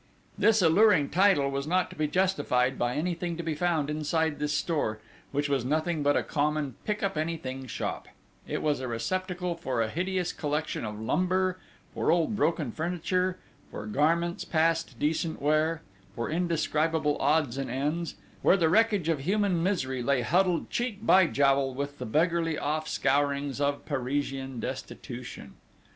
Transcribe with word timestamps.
_"This 0.35 0.63
alluring 0.63 1.11
title 1.11 1.51
was 1.51 1.67
not 1.67 1.95
justified 1.95 2.79
by 2.79 2.95
anything 2.95 3.37
to 3.37 3.43
be 3.43 3.53
found 3.53 3.87
inside 3.87 4.39
this 4.39 4.51
store, 4.51 4.99
which 5.31 5.47
was 5.47 5.63
nothing 5.63 6.01
but 6.01 6.17
a 6.17 6.23
common 6.23 6.73
pick 6.85 7.03
up 7.03 7.17
anything 7.17 7.67
shop: 7.67 8.07
it 8.47 8.63
was 8.63 8.79
a 8.79 8.87
receptacle 8.87 9.53
for 9.53 9.79
a 9.79 9.87
hideous 9.91 10.33
collection 10.33 10.83
of 10.85 10.99
lumber, 10.99 11.59
for 11.93 12.09
old 12.09 12.35
broken 12.35 12.71
furniture, 12.71 13.37
for 13.69 13.85
garments 13.85 14.43
past 14.43 14.97
decent 14.97 15.39
wear, 15.39 15.83
for 16.15 16.31
indescribable 16.31 17.15
odds 17.19 17.55
and 17.59 17.69
ends, 17.69 18.15
where 18.41 18.57
the 18.57 18.69
wreckage 18.69 19.07
of 19.07 19.19
human 19.19 19.61
misery 19.61 20.01
lay 20.01 20.21
huddled 20.21 20.71
cheek 20.71 21.05
by 21.05 21.27
jowl 21.27 21.75
with 21.75 21.99
the 21.99 22.07
beggarly 22.07 22.57
offscourings 22.57 23.61
of 23.61 23.85
Parisian 23.85 24.59
destitution. 24.59 25.53